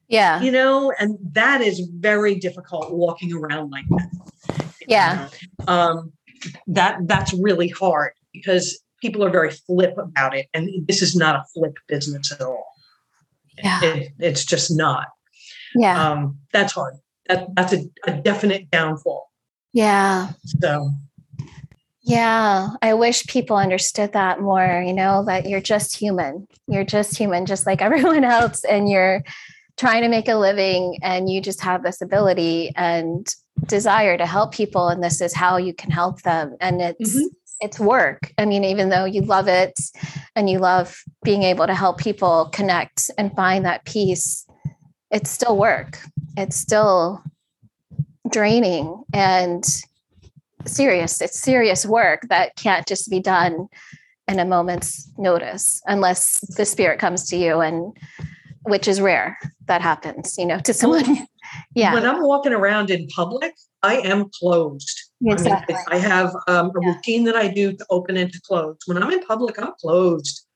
[0.08, 0.42] yeah.
[0.42, 4.11] you know and that is very difficult walking around like that.
[4.88, 5.28] Yeah.
[5.68, 6.12] Um
[6.66, 10.46] that that's really hard because people are very flip about it.
[10.54, 12.66] And this is not a flip business at all.
[13.62, 13.84] Yeah.
[13.84, 15.08] It, it's just not.
[15.74, 16.10] Yeah.
[16.10, 16.94] Um, that's hard.
[17.28, 19.30] That, that's a, a definite downfall.
[19.72, 20.30] Yeah.
[20.60, 20.90] So
[22.04, 26.48] yeah, I wish people understood that more, you know, that you're just human.
[26.66, 28.64] You're just human, just like everyone else.
[28.64, 29.22] And you're
[29.76, 33.26] trying to make a living and you just have this ability and
[33.66, 34.88] desire to help people.
[34.88, 36.56] And this is how you can help them.
[36.61, 37.26] And it's, mm-hmm
[37.62, 38.32] it's work.
[38.37, 39.78] I mean, even though you love it
[40.35, 44.44] and you love being able to help people connect and find that peace,
[45.12, 45.98] it's still work.
[46.37, 47.22] It's still
[48.28, 49.64] draining and
[50.66, 51.20] serious.
[51.20, 53.68] It's serious work that can't just be done
[54.26, 57.96] in a moment's notice unless the spirit comes to you and
[58.64, 61.27] which is rare that happens you know to someone
[61.75, 65.75] yeah when i'm walking around in public i am closed exactly.
[65.75, 66.94] I, mean, I have um, a yeah.
[66.94, 70.46] routine that i do to open and to close when i'm in public i'm closed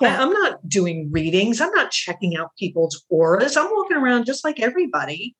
[0.00, 0.18] yeah.
[0.18, 4.44] I, i'm not doing readings i'm not checking out people's auras i'm walking around just
[4.44, 5.34] like everybody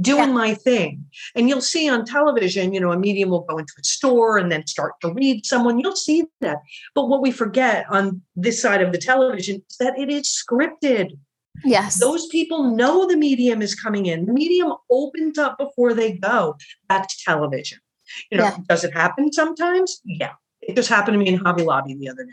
[0.00, 0.34] doing yeah.
[0.34, 1.04] my thing.
[1.34, 4.50] And you'll see on television, you know, a medium will go into a store and
[4.50, 5.78] then start to read someone.
[5.80, 6.58] You'll see that.
[6.94, 11.18] But what we forget on this side of the television is that it is scripted.
[11.64, 12.00] Yes.
[12.00, 14.26] Those people know the medium is coming in.
[14.26, 16.56] The medium opens up before they go.
[16.88, 17.78] That's television.
[18.30, 18.56] You know, yeah.
[18.68, 20.00] does it happen sometimes?
[20.04, 20.32] Yeah.
[20.62, 22.32] It just happened to me in Hobby Lobby the other day.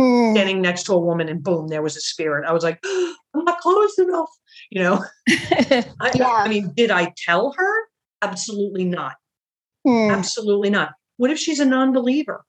[0.00, 0.32] Mm.
[0.32, 2.46] Standing next to a woman and boom, there was a spirit.
[2.46, 4.30] I was like, oh, I'm not close enough.
[4.70, 5.84] You know, I.
[6.20, 7.74] I, mean, did I tell her?
[8.22, 9.16] Absolutely not.
[9.86, 10.12] Mm.
[10.16, 10.92] Absolutely not.
[11.16, 12.44] What if she's a non believer?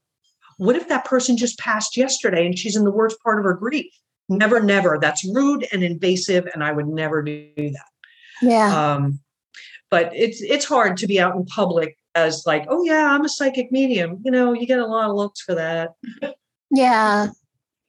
[0.57, 3.53] What if that person just passed yesterday and she's in the worst part of her
[3.53, 3.91] grief?
[4.29, 4.97] Never, never.
[5.01, 7.85] That's rude and invasive, and I would never do that.
[8.41, 8.93] Yeah.
[8.93, 9.19] Um,
[9.89, 13.29] but it's it's hard to be out in public as like, oh yeah, I'm a
[13.29, 14.21] psychic medium.
[14.23, 15.91] You know, you get a lot of looks for that.
[16.71, 17.29] Yeah.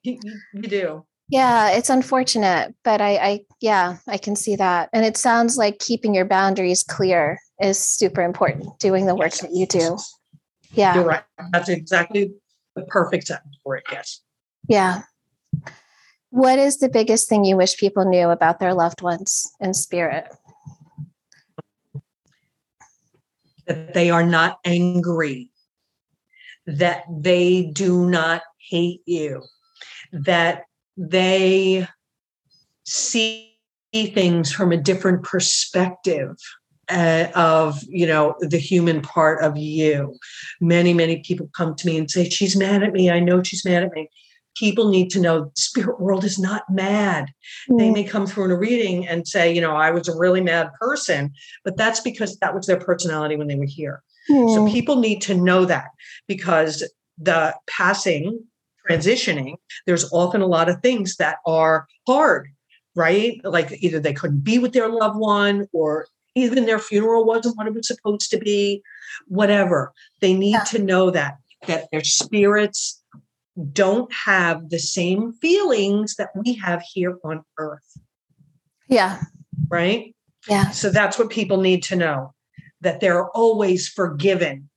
[0.03, 0.19] you,
[0.55, 1.05] you do.
[1.29, 4.89] Yeah, it's unfortunate, but I, I, yeah, I can see that.
[4.93, 9.53] And it sounds like keeping your boundaries clear is super important, doing the work that
[9.53, 9.97] you do.
[10.73, 10.97] Yeah.
[10.97, 11.23] You're right.
[11.53, 12.33] That's exactly
[12.75, 13.85] the perfect sentence for it.
[13.93, 14.23] Yes.
[14.69, 15.03] Yeah.
[16.31, 20.29] What is the biggest thing you wish people knew about their loved ones in spirit?
[23.67, 25.51] That they are not angry,
[26.67, 29.43] that they do not hate you,
[30.13, 30.65] that
[30.97, 31.89] they
[32.85, 33.57] see
[33.93, 36.37] things from a different perspective
[36.89, 40.17] uh, of you know the human part of you.
[40.61, 43.11] Many many people come to me and say she's mad at me.
[43.11, 44.09] I know she's mad at me
[44.57, 47.27] people need to know the spirit world is not mad
[47.69, 47.79] mm.
[47.79, 50.41] they may come through in a reading and say you know i was a really
[50.41, 51.33] mad person
[51.65, 54.55] but that's because that was their personality when they were here mm.
[54.55, 55.89] so people need to know that
[56.27, 56.83] because
[57.19, 58.43] the passing
[58.89, 59.55] transitioning,
[59.87, 62.49] there's often a lot of things that are hard,
[62.95, 63.41] right?
[63.45, 67.67] Like either they couldn't be with their loved one or even their funeral wasn't what
[67.67, 68.83] it was supposed to be,
[69.27, 69.93] whatever.
[70.21, 70.65] They need yeah.
[70.65, 71.37] to know that
[71.67, 73.00] that their spirits
[73.73, 77.99] don't have the same feelings that we have here on earth.
[78.89, 79.21] Yeah.
[79.69, 80.15] Right?
[80.49, 80.71] Yeah.
[80.71, 82.35] So that's what people need to know
[82.81, 84.71] that they're always forgiven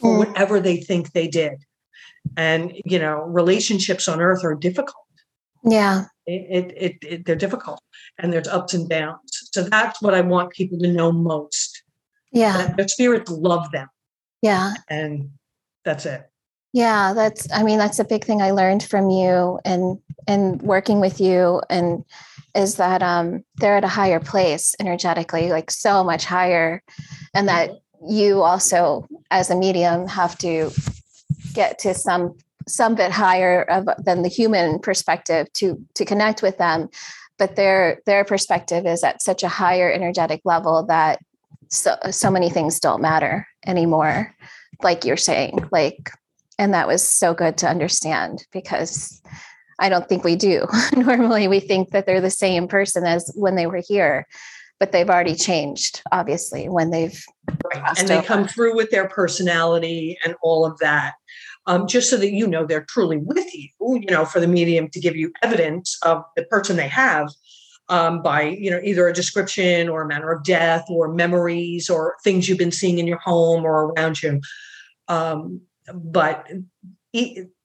[0.00, 0.18] for mm.
[0.18, 1.64] whatever they think they did
[2.36, 5.06] and you know relationships on earth are difficult
[5.64, 7.80] yeah it, it, it, they're difficult
[8.18, 11.82] and there's ups and downs so that's what i want people to know most
[12.32, 13.88] yeah their spirits love them
[14.42, 15.30] yeah and
[15.84, 16.28] that's it
[16.72, 21.00] yeah that's i mean that's a big thing i learned from you and and working
[21.00, 22.04] with you and
[22.54, 26.82] is that um they're at a higher place energetically like so much higher.
[27.34, 27.70] And that
[28.08, 30.70] you also as a medium have to
[31.52, 36.58] get to some some bit higher of, than the human perspective to to connect with
[36.58, 36.88] them.
[37.38, 41.20] But their their perspective is at such a higher energetic level that
[41.68, 44.34] so so many things don't matter anymore
[44.82, 46.10] like you're saying like
[46.58, 49.20] and that was so good to understand because
[49.78, 50.66] i don't think we do
[50.96, 54.26] normally we think that they're the same person as when they were here
[54.80, 57.22] but they've already changed obviously when they've
[57.74, 57.98] right.
[57.98, 58.26] and they over.
[58.26, 61.14] come through with their personality and all of that
[61.68, 64.88] um, just so that you know they're truly with you, you know, for the medium
[64.88, 67.28] to give you evidence of the person they have
[67.90, 72.16] um, by, you know, either a description or a manner of death or memories or
[72.24, 74.40] things you've been seeing in your home or around you.
[75.08, 75.60] Um,
[75.94, 76.46] but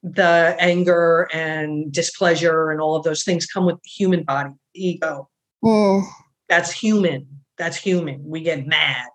[0.04, 5.30] the anger and displeasure and all of those things come with the human body, ego.
[5.64, 6.04] Mm.
[6.50, 7.28] That's human.
[7.58, 8.24] That's human.
[8.26, 9.08] We get mad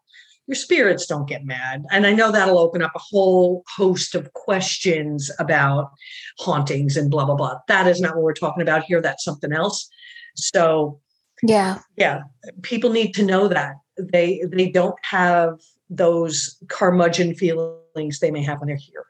[0.48, 1.84] your spirits don't get mad.
[1.92, 5.90] And I know that'll open up a whole host of questions about
[6.38, 7.58] hauntings and blah, blah, blah.
[7.68, 9.02] That is not what we're talking about here.
[9.02, 9.88] That's something else.
[10.36, 11.00] So,
[11.42, 11.80] yeah.
[11.96, 12.22] Yeah.
[12.62, 18.60] People need to know that they they don't have those curmudgeon feelings they may have
[18.60, 19.04] when they're here.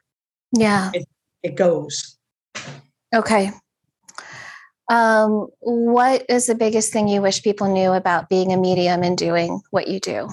[0.52, 0.90] Yeah.
[0.94, 1.08] It,
[1.42, 2.16] it goes.
[3.14, 3.52] Okay.
[4.90, 9.18] Um, what is the biggest thing you wish people knew about being a medium and
[9.18, 10.28] doing what you do?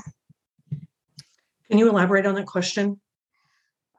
[1.70, 3.02] Can you elaborate on that question?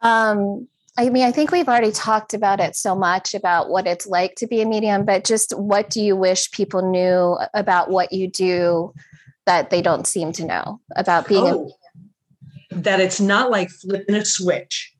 [0.02, 4.06] Um, I mean, I think we've already talked about it so much about what it's
[4.06, 8.12] like to be a medium, but just what do you wish people knew about what
[8.12, 8.94] you do
[9.44, 11.85] that they don't seem to know about being oh, a
[12.76, 14.92] That it's not like flipping a switch.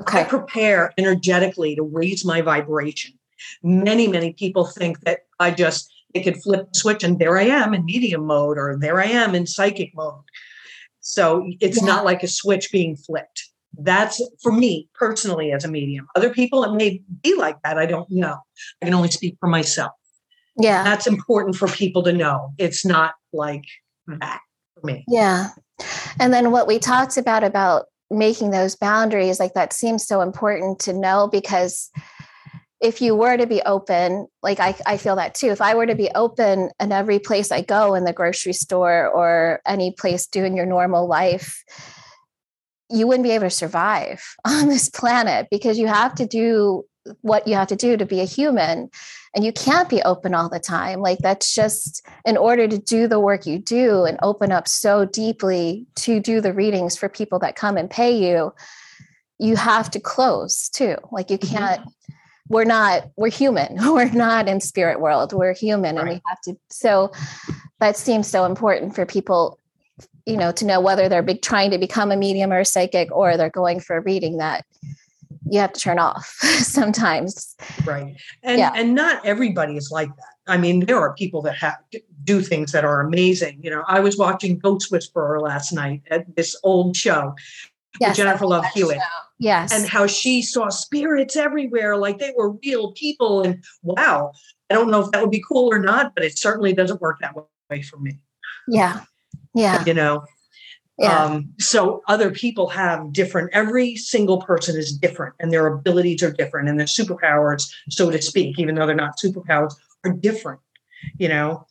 [0.00, 0.20] Okay.
[0.20, 3.18] I prepare energetically to raise my vibration.
[3.62, 7.44] Many, many people think that I just they could flip the switch and there I
[7.44, 10.22] am in medium mode or there I am in psychic mode.
[11.00, 11.86] So it's yeah.
[11.86, 13.44] not like a switch being flipped.
[13.78, 16.06] That's for me personally as a medium.
[16.16, 17.78] Other people, it may be like that.
[17.78, 18.38] I don't know.
[18.82, 19.92] I can only speak for myself.
[20.56, 20.82] Yeah.
[20.82, 22.52] That's important for people to know.
[22.58, 23.64] It's not like
[24.06, 24.40] that
[24.74, 25.04] for me.
[25.08, 25.48] Yeah.
[26.18, 30.80] And then what we talked about about making those boundaries like that seems so important
[30.80, 31.90] to know because
[32.80, 35.48] if you were to be open like I, I feel that too.
[35.48, 39.08] If i were to be open in every place i go in the grocery store
[39.08, 41.62] or any place doing your normal life
[42.90, 46.84] you wouldn't be able to survive on this planet because you have to do
[47.22, 48.90] what you have to do to be a human
[49.34, 53.06] and you can't be open all the time like that's just in order to do
[53.06, 57.38] the work you do and open up so deeply to do the readings for people
[57.38, 58.52] that come and pay you
[59.38, 61.56] you have to close too like you mm-hmm.
[61.56, 62.14] can't mm-hmm.
[62.48, 66.00] we're not we're human we're not in spirit world we're human right.
[66.00, 67.12] and we have to so
[67.80, 69.58] that seems so important for people
[70.26, 73.10] you know to know whether they're big, trying to become a medium or a psychic
[73.10, 74.64] or they're going for a reading that
[75.50, 76.26] you have to turn off
[76.58, 77.56] sometimes.
[77.84, 78.16] Right.
[78.42, 78.72] And yeah.
[78.74, 80.34] and not everybody is like that.
[80.46, 81.76] I mean there are people that have
[82.24, 83.60] do things that are amazing.
[83.62, 87.34] You know i was watching ghost whisperer last night at this old show
[88.00, 88.98] yes, jennifer love hewitt
[89.38, 89.72] yes.
[89.72, 94.32] and how she saw spirits everywhere like they were real people and wow
[94.70, 97.18] i don't know if that would be cool or not but it certainly doesn't work
[97.20, 97.34] that
[97.70, 98.18] way for me.
[98.66, 99.00] Yeah.
[99.54, 99.84] Yeah.
[99.84, 100.24] You know
[100.98, 101.24] yeah.
[101.24, 106.32] Um, so other people have different, every single person is different and their abilities are
[106.32, 110.60] different and their superpowers, so to speak, even though they're not superpowers, are different,
[111.16, 111.64] you know?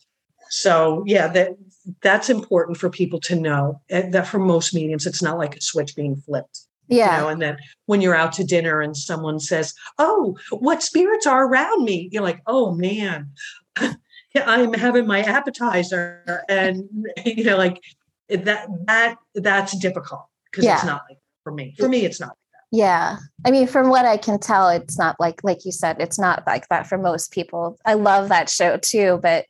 [0.48, 1.56] So yeah, that
[2.00, 5.60] that's important for people to know eh, that for most mediums, it's not like a
[5.60, 6.60] switch being flipped.
[6.88, 7.16] Yeah.
[7.16, 11.26] You know, and then when you're out to dinner and someone says, Oh, what spirits
[11.26, 12.08] are around me?
[12.10, 13.30] You're like, oh man,
[14.34, 16.42] I'm having my appetizer.
[16.48, 16.84] And
[17.26, 17.82] you know, like
[18.28, 20.76] that that that's difficult because yeah.
[20.76, 21.74] it's not like for me.
[21.78, 22.76] For me, it's not like that.
[22.76, 23.16] Yeah.
[23.44, 26.46] I mean, from what I can tell, it's not like like you said, it's not
[26.46, 27.78] like that for most people.
[27.84, 29.46] I love that show too, but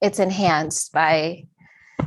[0.00, 1.44] it's enhanced by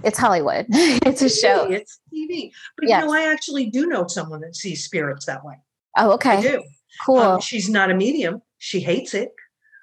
[0.03, 0.65] it's Hollywood.
[0.69, 1.69] it's a show.
[1.69, 2.51] It's TV.
[2.77, 3.01] But yes.
[3.01, 5.55] you know, I actually do know someone that sees spirits that way.
[5.97, 6.37] Oh, okay.
[6.37, 6.63] I do.
[7.05, 7.19] Cool.
[7.19, 8.41] Um, she's not a medium.
[8.57, 9.31] She hates it.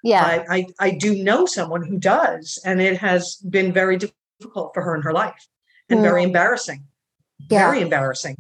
[0.03, 0.23] Yeah.
[0.23, 4.83] I, I, I do know someone who does, and it has been very difficult for
[4.83, 5.47] her in her life
[5.88, 6.03] and mm.
[6.03, 6.85] very embarrassing.
[7.51, 7.70] Yeah.
[7.70, 8.37] Very embarrassing.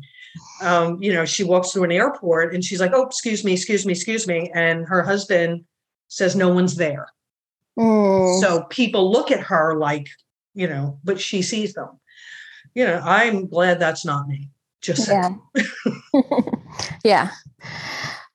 [0.62, 3.84] Um, you know, she walks through an airport and she's like, "Oh, excuse me, excuse
[3.84, 5.64] me, excuse me," and her husband
[6.08, 7.08] says no one's there.
[7.78, 8.40] Mm.
[8.40, 10.08] So people look at her like,
[10.54, 12.00] you know, but she sees them.
[12.74, 14.48] You know, I'm glad that's not me.
[14.80, 15.30] Just yeah,
[17.04, 17.30] yeah.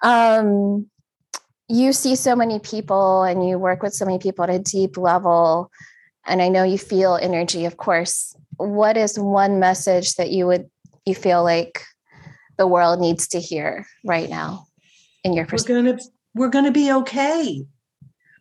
[0.01, 0.89] Um,
[1.69, 4.97] you see so many people and you work with so many people at a deep
[4.97, 5.71] level
[6.25, 10.69] and i know you feel energy of course what is one message that you would
[11.05, 11.83] you feel like
[12.57, 14.67] the world needs to hear right now
[15.23, 15.75] in your perspective?
[15.75, 16.03] We're gonna
[16.35, 17.65] we're gonna be okay.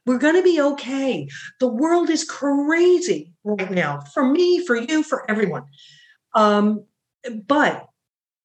[0.07, 1.29] We're gonna be okay.
[1.61, 5.65] The world is crazy right now for me, for you, for everyone.
[6.35, 6.85] Um,
[7.47, 7.87] but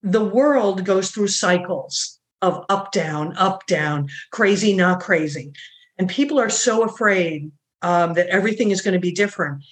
[0.03, 5.53] the world goes through cycles of up, down, up, down, crazy, not crazy.
[5.97, 9.63] And people are so afraid um, that everything is going to be different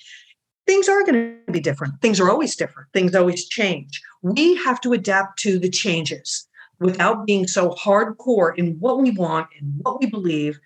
[0.71, 1.99] things are going to be different.
[2.01, 2.87] Things are always different.
[2.93, 4.01] Things always change.
[4.21, 6.47] We have to adapt to the changes
[6.79, 10.57] without being so hardcore in what we want and what we believe.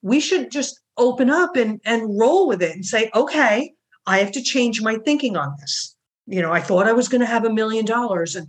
[0.00, 3.74] We should just open up and, and roll with it and say, okay,
[4.06, 5.94] I have to change my thinking on this.
[6.26, 8.48] You know, I thought I was going to have a million dollars and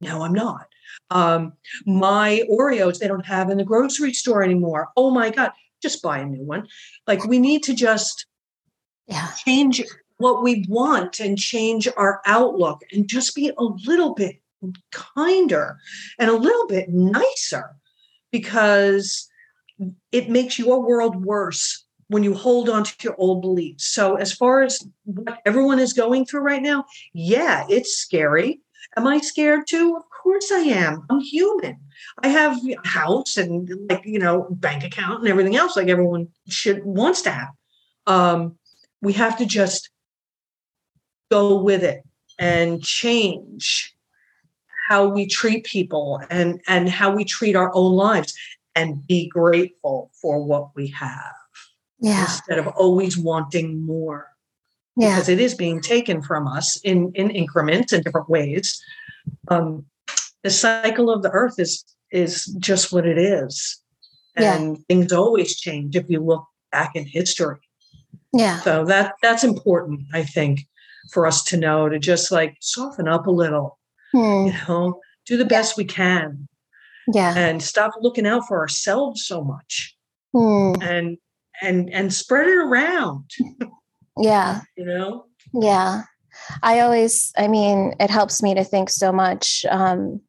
[0.00, 0.66] now I'm not.
[1.10, 1.52] Um,
[1.84, 4.88] my Oreos, they don't have in the grocery store anymore.
[4.96, 6.68] Oh my God, just buy a new one.
[7.06, 8.24] Like we need to just
[9.06, 9.28] yeah.
[9.44, 9.82] change
[10.22, 14.36] what we want and change our outlook and just be a little bit
[14.92, 15.78] kinder
[16.18, 17.74] and a little bit nicer
[18.30, 19.28] because
[20.12, 23.86] it makes your world worse when you hold on to your old beliefs.
[23.86, 28.60] So, as far as what everyone is going through right now, yeah, it's scary.
[28.96, 29.96] Am I scared too?
[29.96, 31.04] Of course I am.
[31.10, 31.78] I'm human.
[32.22, 36.28] I have a house and like, you know, bank account and everything else like everyone
[36.48, 37.48] should wants to have.
[38.06, 38.58] Um,
[39.00, 39.90] we have to just
[41.36, 42.02] go with it
[42.38, 43.94] and change
[44.88, 48.34] how we treat people and and how we treat our own lives
[48.74, 51.36] and be grateful for what we have
[52.00, 52.22] yeah.
[52.22, 54.28] instead of always wanting more
[54.96, 55.10] yeah.
[55.10, 58.82] because it is being taken from us in in increments in different ways
[59.48, 59.84] um,
[60.42, 63.80] the cycle of the earth is is just what it is.
[64.36, 64.82] And yeah.
[64.88, 67.58] things always change if you look back in history.
[68.32, 68.60] Yeah.
[68.60, 70.66] So that that's important, I think,
[71.10, 73.78] for us to know to just like soften up a little.
[74.12, 74.46] Hmm.
[74.46, 76.48] You know, do the best we can.
[77.12, 77.36] Yeah.
[77.36, 79.96] And stop looking out for ourselves so much.
[80.32, 80.74] Hmm.
[80.80, 81.18] And
[81.60, 83.30] and and spread it around.
[84.18, 84.60] Yeah.
[84.76, 85.26] you know?
[85.52, 86.02] Yeah.
[86.62, 90.20] I always, I mean, it helps me to think so much um,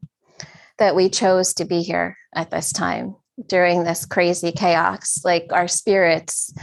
[0.77, 3.15] that we chose to be here at this time
[3.47, 5.21] during this crazy chaos.
[5.23, 6.53] Like our spirits,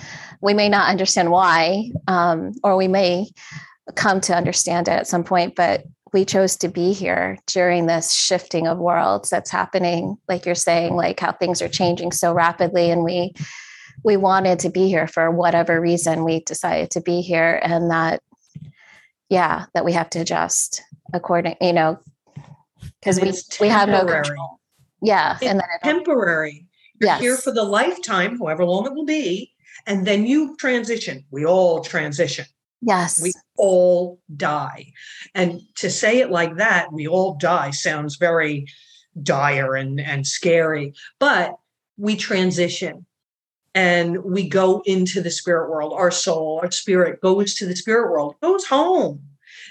[0.41, 3.29] we may not understand why, um, or we may
[3.95, 8.13] come to understand it at some point, but we chose to be here during this
[8.13, 12.91] shifting of worlds that's happening like you're saying like how things are changing so rapidly.
[12.91, 13.33] And we
[14.05, 18.23] we wanted to be here for whatever reason we decided to be here and that
[19.29, 20.83] yeah that we have to adjust
[21.13, 21.99] according you know
[23.01, 24.59] because we we have no control.
[25.03, 26.67] Yeah it's and then temporary.
[27.01, 27.21] You're yes.
[27.21, 29.53] here for the lifetime however long it will be
[29.87, 31.25] and then you transition.
[31.31, 32.47] We all transition
[32.81, 34.93] yes we all die
[35.35, 38.67] and to say it like that we all die sounds very
[39.23, 41.57] dire and and scary but
[41.97, 43.05] we transition
[43.75, 45.93] and we go into the spirit world.
[45.93, 49.23] Our soul, our spirit goes to the spirit world, goes home.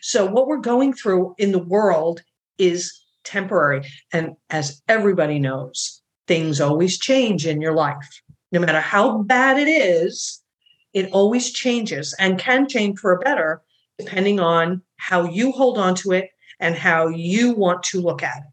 [0.02, 2.22] So, what we're going through in the world
[2.58, 3.90] is temporary.
[4.14, 8.22] And as everybody knows, things always change in your life.
[8.52, 10.42] No matter how bad it is,
[10.94, 13.62] it always changes and can change for a better
[13.98, 16.30] depending on how you hold on to it
[16.60, 18.44] and how you want to look at it.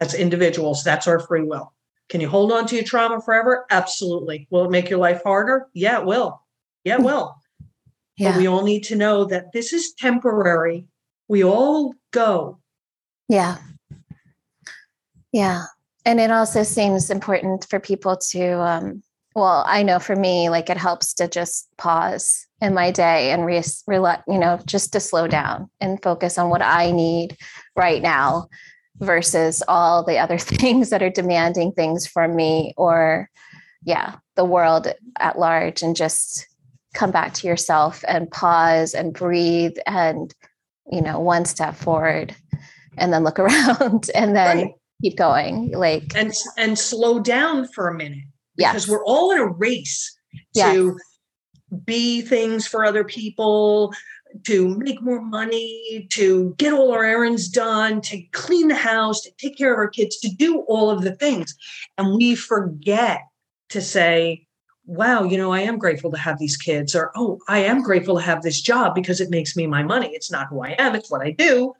[0.00, 1.72] As individuals, that's our free will.
[2.08, 3.66] Can you hold on to your trauma forever?
[3.70, 4.46] Absolutely.
[4.50, 5.68] Will it make your life harder?
[5.72, 6.42] Yeah, it will.
[6.84, 7.04] Yeah, it hmm.
[7.04, 7.36] will.
[8.16, 8.32] Yeah.
[8.32, 10.86] But we all need to know that this is temporary.
[11.28, 12.60] We all go.
[13.28, 13.56] Yeah.
[15.32, 15.64] Yeah.
[16.04, 19.02] And it also seems important for people to, um,
[19.34, 23.44] well, I know for me, like it helps to just pause in my day and
[23.44, 23.96] re, re,
[24.28, 27.36] you know, just to slow down and focus on what I need
[27.76, 28.48] right now
[28.98, 33.28] versus all the other things that are demanding things from me or
[33.84, 36.46] yeah the world at large and just
[36.94, 40.32] come back to yourself and pause and breathe and
[40.90, 42.34] you know one step forward
[42.96, 44.74] and then look around and then right.
[45.02, 48.24] keep going like and and slow down for a minute
[48.56, 48.88] because yes.
[48.88, 50.16] we're all in a race
[50.54, 50.96] to
[51.70, 51.82] yes.
[51.84, 53.92] be things for other people
[54.42, 59.30] to make more money, to get all our errands done, to clean the house, to
[59.38, 61.54] take care of our kids, to do all of the things.
[61.98, 63.20] And we forget
[63.68, 64.46] to say,
[64.86, 68.16] wow, you know, I am grateful to have these kids, or oh, I am grateful
[68.16, 70.10] to have this job because it makes me my money.
[70.12, 71.74] It's not who I am, it's what I do.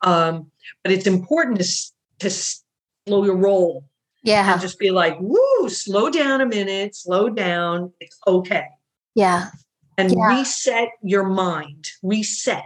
[0.00, 0.50] Um,
[0.82, 3.84] but it's important to, to slow your roll.
[4.22, 4.52] Yeah.
[4.52, 7.92] And just be like, woo, slow down a minute, slow down.
[8.00, 8.66] It's okay.
[9.14, 9.50] Yeah
[9.98, 10.28] and yeah.
[10.28, 12.64] reset your mind, reset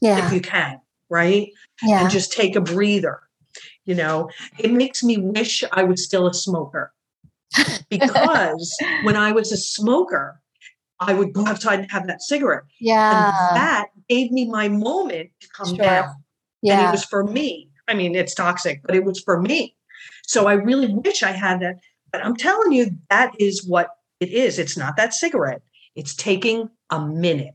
[0.00, 0.26] yeah.
[0.26, 1.50] if you can, right?
[1.82, 2.02] Yeah.
[2.02, 3.20] And just take a breather.
[3.84, 6.92] You know, it makes me wish I was still a smoker
[7.90, 10.40] because when I was a smoker,
[11.00, 12.62] I would go outside and have that cigarette.
[12.80, 13.26] Yeah.
[13.26, 15.84] And that gave me my moment to come sure.
[15.84, 16.14] down.
[16.62, 16.78] Yeah.
[16.78, 17.70] And it was for me.
[17.86, 19.76] I mean, it's toxic, but it was for me.
[20.26, 21.80] So I really wish I had that.
[22.12, 23.88] But I'm telling you, that is what
[24.20, 24.58] it is.
[24.58, 25.62] It's not that cigarette.
[25.96, 27.54] It's taking a minute.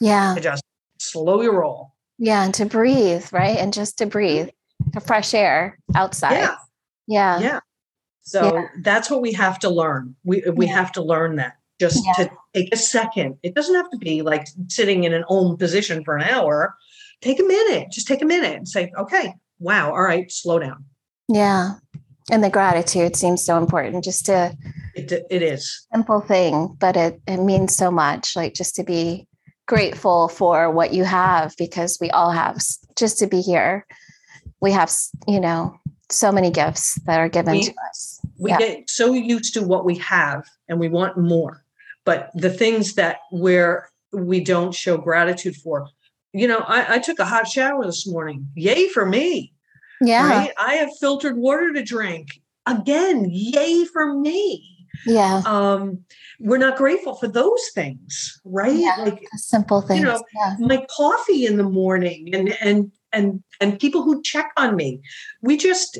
[0.00, 0.34] Yeah.
[0.34, 0.62] To just
[0.98, 1.94] slow your roll.
[2.18, 2.44] Yeah.
[2.44, 3.58] And to breathe, right?
[3.58, 4.48] And just to breathe,
[4.92, 6.32] the fresh air outside.
[6.32, 6.56] Yeah.
[7.06, 7.40] Yeah.
[7.40, 7.60] Yeah.
[8.22, 8.66] So yeah.
[8.82, 10.14] that's what we have to learn.
[10.24, 10.74] We we yeah.
[10.74, 13.38] have to learn that just to take a second.
[13.42, 16.76] It doesn't have to be like sitting in an own position for an hour.
[17.20, 17.90] Take a minute.
[17.90, 20.84] Just take a minute and say, okay, wow, all right, slow down.
[21.28, 21.74] Yeah.
[22.30, 24.56] And the gratitude seems so important just to
[24.94, 28.36] it, it is simple thing, but it, it means so much.
[28.36, 29.26] Like just to be
[29.66, 32.58] grateful for what you have because we all have
[32.96, 33.86] just to be here.
[34.60, 34.92] We have,
[35.26, 35.78] you know,
[36.10, 38.20] so many gifts that are given we, to us.
[38.38, 38.58] We yeah.
[38.58, 41.64] get so used to what we have and we want more.
[42.04, 45.86] But the things that we're we don't show gratitude for,
[46.32, 48.48] you know, I, I took a hot shower this morning.
[48.54, 49.52] Yay for me.
[50.00, 50.28] Yeah.
[50.28, 50.52] Right?
[50.58, 52.28] I have filtered water to drink.
[52.66, 54.86] Again, yay for me.
[55.06, 55.42] Yeah.
[55.46, 56.04] Um,
[56.40, 58.74] we're not grateful for those things, right?
[58.74, 60.00] Yeah, like simple things.
[60.00, 60.56] You know, yeah.
[60.58, 65.00] my coffee in the morning and and and and people who check on me.
[65.42, 65.98] We just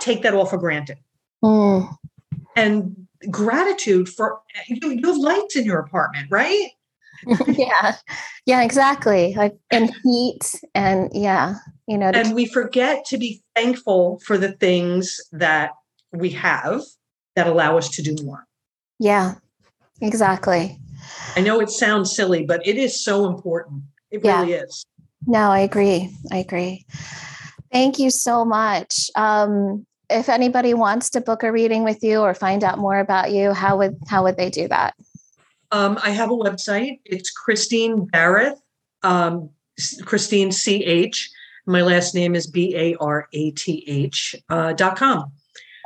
[0.00, 0.98] take that all for granted.
[1.42, 1.94] Mm.
[2.56, 6.70] And gratitude for you, you have lights in your apartment, right?
[7.46, 7.96] yeah.
[8.46, 9.34] Yeah, exactly.
[9.36, 11.56] Like and heat and yeah,
[11.86, 12.10] you know.
[12.12, 15.70] And we forget to be thankful for the things that
[16.12, 16.82] we have
[17.36, 18.46] that allow us to do more.
[18.98, 19.34] Yeah,
[20.00, 20.78] exactly.
[21.36, 23.82] I know it sounds silly, but it is so important.
[24.10, 24.40] It Yeah.
[24.40, 24.84] really is.
[25.26, 26.14] No, I agree.
[26.32, 26.86] I agree.
[27.72, 29.10] Thank you so much.
[29.14, 33.30] Um, if anybody wants to book a reading with you or find out more about
[33.30, 34.94] you, how would how would they do that?
[35.72, 37.00] Um, I have a website.
[37.04, 38.56] It's Christine Barath,
[39.02, 39.50] um,
[40.04, 41.30] Christine C H.
[41.66, 45.30] My last name is B A R A T H uh, dot com,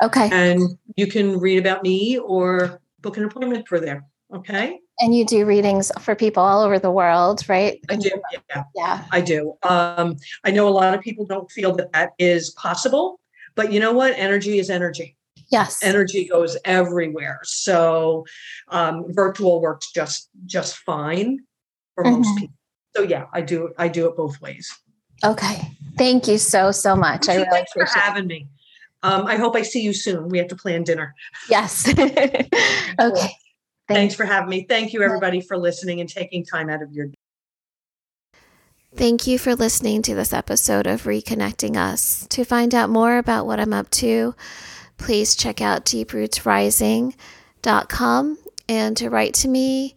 [0.02, 0.30] Okay.
[0.32, 0.62] and
[0.96, 4.04] you can read about me or book an appointment for there.
[4.34, 7.78] Okay, And you do readings for people all over the world, right?
[7.90, 8.10] I do.
[8.48, 9.04] Yeah, Yeah.
[9.12, 9.54] I do.
[9.62, 13.20] Um, I know a lot of people don't feel that that is possible,
[13.54, 14.14] but you know what?
[14.16, 15.16] Energy is energy.
[15.54, 15.78] Yes.
[15.82, 18.24] energy goes everywhere so
[18.68, 21.38] um, virtual works just just fine
[21.94, 22.38] for most Mhm.
[22.40, 22.54] people
[22.96, 24.66] so yeah i do i do it both ways
[25.24, 25.56] okay.
[25.96, 27.28] Thank you so so much.
[27.28, 28.04] I really thanks for appreciate it.
[28.08, 28.40] having me
[29.08, 31.14] um, i hope i see you soon we have to plan dinner
[31.48, 31.88] Yes.
[31.98, 32.48] okay.
[32.98, 33.32] Thank
[33.98, 37.06] thanks for having me thank you everybody for listening and taking time out of your
[37.06, 37.14] day
[38.96, 42.28] Thank you for listening to this episode of Reconnecting Us.
[42.28, 44.36] To find out more about what I'm up to,
[44.96, 48.38] please check out deeprootsrising.com
[48.68, 49.94] and to write to me,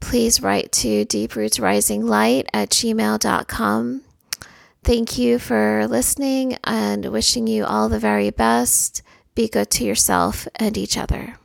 [0.00, 4.02] please write to deeprootsrisinglight at gmail.com.
[4.82, 9.02] Thank you for listening and wishing you all the very best.
[9.34, 11.36] Be good to yourself and each other.